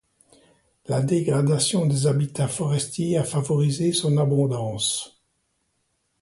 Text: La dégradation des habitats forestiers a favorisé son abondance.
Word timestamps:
La 0.87 1.03
dégradation 1.03 1.85
des 1.85 2.07
habitats 2.07 2.47
forestiers 2.47 3.17
a 3.19 3.23
favorisé 3.23 3.93
son 3.93 4.17
abondance. 4.17 5.21